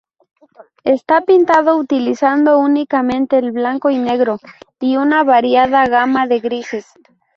[0.83, 4.39] Está pintado utilizando únicamente el blanco y negro,
[4.79, 6.87] y una variada gama de grises.